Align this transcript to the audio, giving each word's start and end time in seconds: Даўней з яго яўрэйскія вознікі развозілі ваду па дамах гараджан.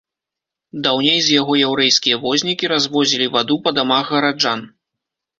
Даўней 0.85 1.19
з 1.25 1.35
яго 1.41 1.53
яўрэйскія 1.67 2.17
вознікі 2.23 2.69
развозілі 2.73 3.27
ваду 3.35 3.59
па 3.67 3.73
дамах 3.79 4.05
гараджан. 4.15 4.65